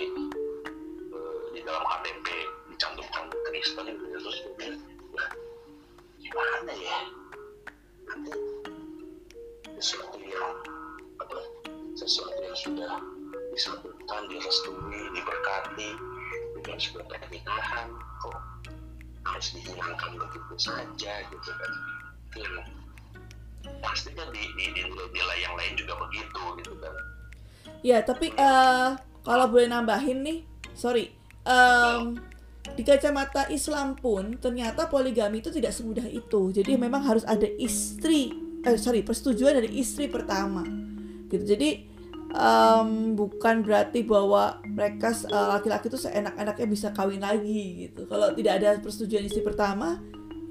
uh, 1.08 1.42
di 1.56 1.60
dalam 1.64 1.80
KTP 1.80 2.28
dicantumkan 2.68 3.32
Kristen 3.48 3.88
gitu 3.88 4.04
ya 4.12 4.18
terus 4.20 4.38
gimana 6.20 6.72
ya? 6.76 6.98
Nanti 8.12 8.32
sesuatu 9.80 10.20
yang 10.20 10.52
apa 11.24 11.38
sesuatu 11.96 12.40
yang 12.44 12.58
sudah 12.60 12.92
disebutkan 13.56 14.22
direstui 14.28 15.00
diberkati 15.16 15.90
dengan 16.60 16.76
sebuah 16.76 17.06
pernikahan 17.08 17.88
kok 18.20 18.38
harus 19.24 19.46
dihilangkan 19.56 20.20
begitu 20.20 20.54
saja 20.60 21.12
gitu 21.32 21.50
kan 21.54 21.72
ya, 22.36 22.62
pastinya 23.80 24.24
di, 24.32 24.42
di, 24.56 24.64
di 24.72 25.20
yang 25.40 25.54
lain 25.54 25.72
juga 25.76 25.94
begitu 26.08 26.40
gitu 26.60 26.72
kan. 26.80 26.94
Ya 27.84 28.00
tapi 28.00 28.32
uh, 28.36 28.96
kalau 29.24 29.46
boleh 29.48 29.68
nambahin 29.68 30.24
nih 30.24 30.38
sorry 30.72 31.12
um, 31.44 32.16
di 32.74 32.82
kacamata 32.82 33.46
Islam 33.52 33.92
pun 33.96 34.40
ternyata 34.40 34.88
poligami 34.88 35.44
itu 35.44 35.52
tidak 35.52 35.76
semudah 35.76 36.08
itu. 36.08 36.48
Jadi 36.52 36.80
memang 36.80 37.04
harus 37.04 37.24
ada 37.28 37.44
istri 37.60 38.32
eh 38.64 38.80
sorry 38.80 39.04
persetujuan 39.04 39.60
dari 39.60 39.70
istri 39.76 40.08
pertama. 40.08 40.64
Gitu. 41.28 41.44
Jadi 41.44 41.84
um, 42.32 43.12
bukan 43.12 43.60
berarti 43.60 44.00
bahwa 44.00 44.64
mereka 44.64 45.12
laki 45.12 45.68
laki-laki 45.68 45.86
itu 45.92 45.98
seenak-enaknya 46.08 46.66
bisa 46.66 46.88
kawin 46.96 47.20
lagi 47.20 47.88
gitu. 47.88 48.08
Kalau 48.08 48.32
tidak 48.32 48.52
ada 48.64 48.80
persetujuan 48.80 49.28
istri 49.28 49.44
pertama 49.44 50.00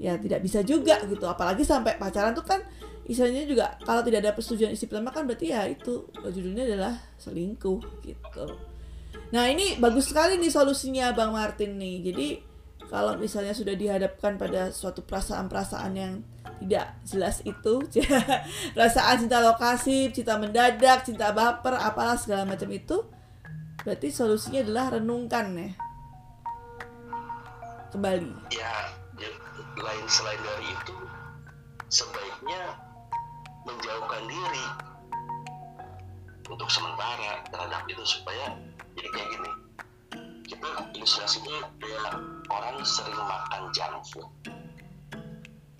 ya 0.04 0.20
tidak 0.20 0.44
bisa 0.44 0.60
juga 0.60 1.00
gitu. 1.08 1.24
Apalagi 1.24 1.64
sampai 1.64 1.96
pacaran 1.96 2.36
tuh 2.36 2.44
kan 2.44 2.60
istilahnya 3.08 3.48
juga 3.48 3.80
kalau 3.84 4.04
tidak 4.04 4.20
ada 4.24 4.32
persetujuan 4.36 4.76
istri 4.76 4.88
pertama 4.88 5.12
kan 5.12 5.24
berarti 5.24 5.52
ya 5.52 5.64
itu 5.64 6.08
judulnya 6.12 6.68
adalah 6.68 6.94
selingkuh 7.16 7.80
gitu. 8.04 8.46
Nah 9.32 9.48
ini 9.48 9.80
bagus 9.80 10.12
sekali 10.12 10.36
nih 10.36 10.52
solusinya 10.52 11.16
bang 11.16 11.32
Martin 11.32 11.80
nih. 11.80 11.96
Jadi 12.04 12.26
kalau 12.92 13.16
misalnya 13.16 13.56
sudah 13.56 13.72
dihadapkan 13.72 14.36
pada 14.36 14.68
suatu 14.68 15.00
perasaan-perasaan 15.08 15.92
yang 15.96 16.20
tidak 16.64 16.96
jelas 17.04 17.42
itu 17.42 17.82
perasaan 18.76 19.26
cinta 19.26 19.42
lokasi 19.42 20.12
cinta 20.14 20.38
mendadak 20.38 21.02
cinta 21.02 21.32
baper 21.34 21.76
apalah 21.76 22.16
segala 22.16 22.46
macam 22.46 22.70
itu 22.70 23.04
berarti 23.84 24.08
solusinya 24.08 24.64
adalah 24.64 24.96
renungkan 25.00 25.46
ya. 25.56 25.70
Kembali. 27.92 28.32
Ya, 28.50 28.74
lain 29.80 30.06
selain 30.06 30.40
dari 30.42 30.66
itu 30.70 30.96
sebaiknya 31.90 32.74
menjauhkan 33.64 34.22
diri 34.28 34.66
untuk 36.50 36.68
sementara 36.68 37.40
terhadap 37.48 37.82
itu 37.88 38.04
supaya 38.04 38.52
jadi 38.94 39.08
kayak 39.10 39.28
gini. 39.32 39.50
Kita 40.44 40.68
ilustrasinya 40.92 41.72
kayak 41.80 42.12
orang 42.52 42.84
sering 42.84 43.16
makan 43.16 43.62
junk 43.72 43.96
food. 44.12 44.28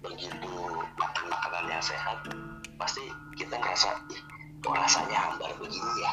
Begitu 0.00 0.52
makan 0.96 1.24
makanan 1.28 1.64
yang 1.68 1.84
sehat 1.84 2.24
pasti 2.80 3.04
kita 3.36 3.56
ngerasa 3.60 4.02
ih 4.12 4.20
kok 4.64 4.74
rasanya 4.74 5.18
hambar 5.18 5.52
begini 5.60 5.92
ya? 6.00 6.12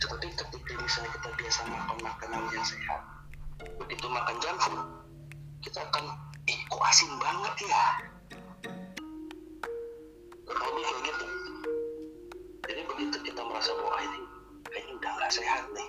Tetapi 0.00 0.26
ketika 0.32 0.72
misalnya 0.80 1.10
kita 1.20 1.28
biasa 1.36 1.60
makan 1.68 1.98
makanan 2.00 2.42
yang 2.50 2.64
sehat 2.64 3.00
begitu 3.76 4.08
makan 4.08 4.36
junk 4.40 4.58
food 4.64 4.99
kita 5.70 5.86
akan 5.86 6.04
ih 6.50 6.58
kok 6.66 6.82
asin 6.82 7.10
banget 7.22 7.54
ya. 7.70 7.86
Lebih 10.50 10.82
kayak 10.82 11.02
gitu 11.06 11.26
jadi 12.70 12.86
begitu 12.86 13.16
kita 13.26 13.42
merasa 13.46 13.70
bahwa 13.78 13.94
ah, 13.94 14.02
ini 14.02 14.20
kayaknya 14.66 14.92
udah 14.98 15.10
nggak 15.14 15.32
sehat 15.34 15.62
nih. 15.74 15.88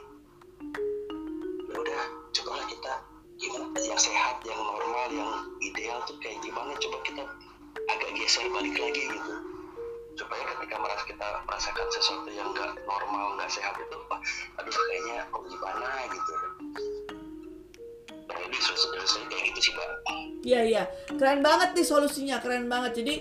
Ya 1.69 1.75
udah 1.81 2.01
cobalah 2.29 2.65
kita 2.69 2.93
gimana 3.41 3.77
yang 3.81 4.01
sehat 4.01 4.37
yang 4.45 4.61
normal 4.61 5.07
yang 5.13 5.31
ideal 5.65 5.97
tuh 6.05 6.17
kayak 6.21 6.37
gimana? 6.45 6.77
Coba 6.77 6.97
kita 7.01 7.23
agak 7.89 8.09
geser 8.17 8.49
balik 8.53 8.77
lagi 8.77 9.01
gitu. 9.13 9.33
Supaya 10.13 10.41
ketika 10.45 10.75
merasa 10.77 11.03
kita 11.09 11.27
merasakan 11.45 11.87
sesuatu 11.89 12.29
yang 12.29 12.49
nggak 12.53 12.81
normal 12.85 13.37
nggak 13.37 13.49
sehat 13.49 13.77
itu 13.81 13.97
aduh 14.61 14.73
kayaknya 14.93 15.25
kok 15.29 15.41
gimana? 15.49 15.89
gitu 16.05 16.50
ini 18.51 18.59
solusinya 18.59 19.25
kayak 19.31 19.43
gitu 19.49 19.59
sih 19.63 19.71
mbak. 19.73 19.89
Iya 20.43 20.61
iya. 20.67 20.83
Keren 21.07 21.39
banget 21.39 21.69
nih 21.77 21.87
solusinya 21.87 22.37
keren 22.43 22.67
banget. 22.67 22.91
Jadi 22.99 23.15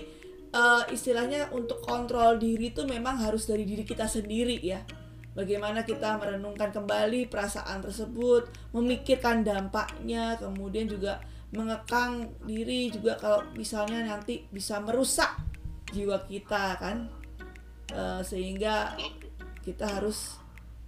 uh, 0.51 0.83
istilahnya 0.91 1.49
untuk 1.55 1.79
kontrol 1.79 2.35
diri 2.35 2.75
itu 2.75 2.83
memang 2.83 3.19
harus 3.23 3.47
dari 3.47 3.63
diri 3.63 3.87
kita 3.87 4.05
sendiri 4.05 4.59
ya. 4.59 4.83
Bagaimana 5.31 5.87
kita 5.87 6.19
merenungkan 6.19 6.75
kembali 6.75 7.31
perasaan 7.31 7.79
tersebut, 7.79 8.51
memikirkan 8.75 9.47
dampaknya, 9.47 10.35
kemudian 10.35 10.91
juga 10.91 11.23
mengekang 11.55 12.35
diri 12.43 12.91
juga 12.91 13.15
kalau 13.15 13.47
misalnya 13.55 14.03
nanti 14.11 14.43
bisa 14.51 14.83
merusak 14.83 15.31
jiwa 15.95 16.27
kita 16.27 16.75
kan, 16.75 17.07
e, 17.95 18.19
sehingga 18.27 18.91
kita 19.63 19.87
harus 19.87 20.35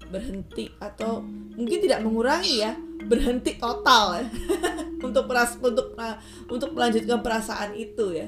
berhenti 0.10 0.72
atau 0.82 1.24
mungkin 1.54 1.80
tidak 1.84 2.00
mengurangi 2.04 2.64
ya, 2.64 2.74
berhenti 3.08 3.60
total 3.60 4.24
ya 4.24 4.26
untuk 5.08 5.28
peras 5.28 5.56
untuk 5.60 5.94
uh, 6.00 6.16
untuk 6.50 6.72
melanjutkan 6.76 7.20
perasaan 7.22 7.76
itu 7.76 8.06
ya. 8.16 8.28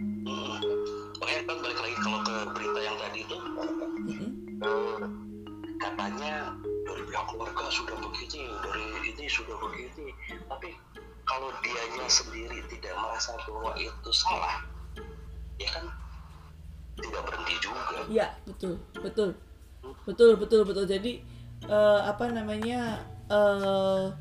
Hmm. 0.00 0.58
Makanya 1.20 1.42
kan 1.48 1.56
balik 1.60 1.78
lagi 1.78 1.96
kalau 2.00 2.20
ke 2.24 2.34
berita 2.56 2.80
yang 2.80 2.96
tadi 2.96 3.18
itu. 3.24 3.36
Mm 3.36 4.14
-hmm 4.60 5.30
katanya 5.80 6.52
dari 6.84 7.02
pihak 7.08 7.24
keluarga 7.32 7.64
sudah 7.72 7.96
begini 7.96 8.44
dari 8.60 8.84
ini 9.08 9.24
sudah 9.24 9.56
begini 9.56 10.12
tapi 10.44 10.76
kalau 11.24 11.48
dianya 11.64 12.04
sendiri 12.04 12.60
tidak 12.68 12.92
merasa 13.00 13.32
bahwa 13.48 13.72
itu 13.80 14.10
salah 14.12 14.60
ya 15.56 15.68
kan 15.72 15.88
tidak 17.00 17.22
berhenti 17.24 17.54
juga 17.64 17.96
ya 18.12 18.28
betul 18.44 18.76
betul 19.00 19.28
betul 20.04 20.36
betul 20.36 20.62
betul. 20.64 20.84
Jadi 20.88 21.20
uh, 21.68 22.04
apa 22.06 22.30
namanya 22.32 23.02
uh, 23.28 24.12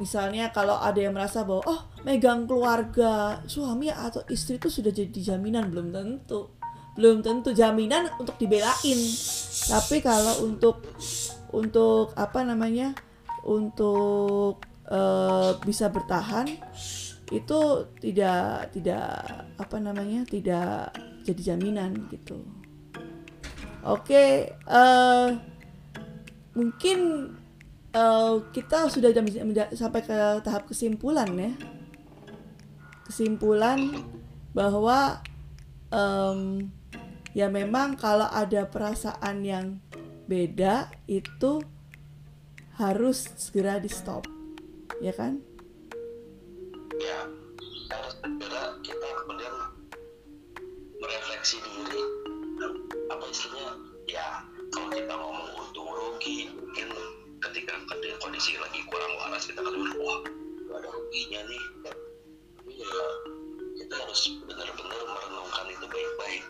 misalnya 0.00 0.48
kalau 0.52 0.80
ada 0.80 0.96
yang 0.96 1.12
merasa 1.12 1.44
bahwa 1.44 1.62
oh 1.68 1.80
megang 2.04 2.48
keluarga 2.48 3.44
suami 3.44 3.92
atau 3.92 4.24
istri 4.32 4.56
itu 4.56 4.68
sudah 4.72 4.92
jadi 4.92 5.34
jaminan. 5.34 5.68
Belum 5.68 5.92
tentu. 5.92 6.52
Belum 6.98 7.22
tentu 7.24 7.54
jaminan 7.54 8.12
untuk 8.18 8.36
dibelain. 8.36 9.00
Tapi 9.70 10.02
kalau 10.02 10.44
untuk 10.44 10.84
untuk 11.54 12.12
apa 12.14 12.42
namanya 12.42 12.92
untuk 13.46 14.60
uh, 14.90 15.56
bisa 15.64 15.88
bertahan 15.88 16.50
itu 17.30 17.58
tidak 18.02 18.74
tidak 18.74 19.06
apa 19.54 19.76
namanya 19.78 20.26
tidak 20.26 20.90
jadi 21.22 21.54
jaminan 21.54 22.10
gitu 22.10 22.42
oke 23.84 24.24
uh, 24.68 25.28
mungkin 26.54 26.98
uh, 27.94 28.42
kita 28.50 28.90
sudah 28.90 29.10
sampai 29.74 30.00
ke 30.02 30.18
tahap 30.44 30.66
kesimpulan 30.66 31.30
ya. 31.34 31.52
Kesimpulan 33.06 34.06
bahwa 34.54 35.22
um, 35.90 36.70
ya 37.34 37.50
memang 37.50 37.98
kalau 37.98 38.26
ada 38.30 38.66
perasaan 38.66 39.42
yang 39.42 39.66
beda 40.30 40.90
itu 41.10 41.62
harus 42.78 43.26
segera 43.34 43.82
di 43.82 43.90
stop 43.90 44.26
ya 45.02 45.10
kan? 45.10 45.42
Ya 47.00 47.18
harus 47.90 48.14
segera 48.22 48.78
kita 48.86 49.08
kemudian 49.24 49.54
merefleksi 51.02 51.58
diri 51.64 52.19
kita 55.00 55.16
ngomong 55.16 55.48
untung 55.56 55.88
rugi 55.88 56.52
mungkin 56.52 56.92
ketika 57.40 57.72
kondisi 58.20 58.52
lagi 58.60 58.84
kurang 58.84 59.16
waras 59.16 59.48
kita 59.48 59.64
kan 59.64 59.72
wah 59.96 60.20
ada 60.76 60.88
ruginya 60.92 61.40
nih 61.48 61.64
tapi 61.80 62.72
ya 62.76 62.96
kita 63.80 63.94
harus 63.96 64.20
benar-benar 64.44 65.00
merenungkan 65.08 65.64
itu 65.72 65.86
baik-baik 65.88 66.44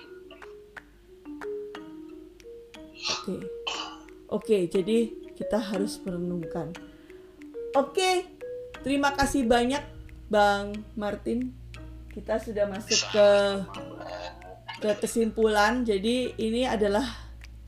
Oke. 3.01 3.35
Oke, 4.31 4.59
jadi 4.69 5.11
kita 5.35 5.59
harus 5.59 5.99
merenungkan. 6.05 6.71
Oke. 7.73 8.29
Terima 8.81 9.13
kasih 9.13 9.45
banyak 9.49 9.81
Bang 10.29 10.85
Martin. 10.97 11.53
Kita 12.13 12.41
sudah 12.41 12.69
masuk 12.69 13.01
ke 13.13 13.29
ke 14.81 14.91
kesimpulan. 15.01 15.85
Jadi 15.85 16.33
ini 16.41 16.65
adalah 16.65 17.05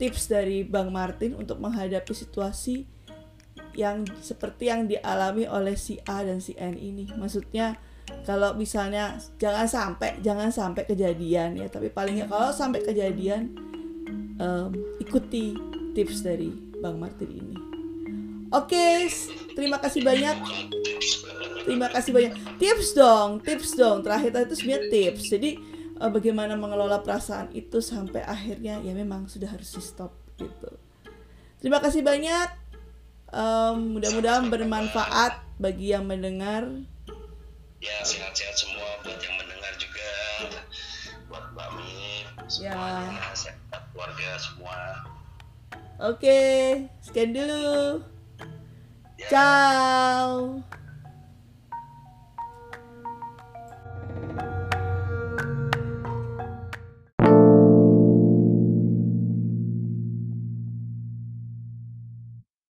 tips 0.03 0.27
dari 0.27 0.67
Bang 0.67 0.91
Martin 0.91 1.31
untuk 1.39 1.63
menghadapi 1.63 2.11
situasi 2.11 2.83
yang 3.71 4.03
seperti 4.19 4.67
yang 4.67 4.83
dialami 4.83 5.47
oleh 5.47 5.79
si 5.79 5.95
A 6.03 6.27
dan 6.27 6.43
si 6.43 6.51
N 6.59 6.75
ini. 6.75 7.07
Maksudnya 7.15 7.79
kalau 8.27 8.51
misalnya 8.51 9.15
jangan 9.39 9.63
sampai 9.63 10.19
jangan 10.19 10.51
sampai 10.51 10.83
kejadian 10.83 11.55
ya, 11.55 11.71
tapi 11.71 11.87
palingnya 11.87 12.27
kalau 12.27 12.51
sampai 12.51 12.83
kejadian 12.83 13.55
um, 14.43 14.75
ikuti 14.99 15.55
tips 15.95 16.19
dari 16.19 16.51
Bang 16.83 16.99
Martin 16.99 17.31
ini. 17.31 17.55
Oke, 18.51 19.07
terima 19.55 19.79
kasih 19.79 20.03
banyak. 20.03 20.35
Terima 21.63 21.87
kasih 21.87 22.11
banyak. 22.11 22.59
Tips 22.59 22.91
dong, 22.91 23.39
tips 23.39 23.79
dong. 23.79 24.03
Terakhir 24.03 24.35
itu 24.51 24.55
sebenarnya 24.59 24.91
tips. 24.91 25.31
Jadi 25.31 25.51
uh, 25.99 26.11
bagaimana 26.11 26.57
mengelola 26.57 27.01
perasaan 27.01 27.51
itu 27.53 27.81
sampai 27.83 28.23
akhirnya 28.25 28.79
ya 28.81 28.93
memang 28.95 29.27
sudah 29.29 29.49
harus 29.49 29.69
di 29.73 29.81
stop 29.81 30.13
gitu. 30.39 30.71
Terima 31.59 31.79
kasih 31.79 32.03
banyak. 32.03 32.49
Um, 33.33 33.97
mudah-mudahan 33.97 34.45
bermanfaat 34.53 35.41
bagi 35.57 35.95
yang 35.95 36.05
mendengar. 36.05 36.69
Ya 37.83 37.97
sehat-sehat 38.05 38.55
semua 38.55 39.01
buat 39.03 39.19
yang 39.19 39.35
mendengar 39.41 39.73
juga 39.75 40.09
buat 41.27 41.43
Mbak 41.51 41.69
Mi, 41.75 42.23
Ya. 42.61 43.09
sehat 43.33 43.57
keluarga 43.91 44.29
semua. 44.37 44.77
Oke, 46.03 46.39
sekian 47.01 47.33
dulu. 47.33 48.05
Ya. 49.17 49.27
Ciao. 49.31 50.61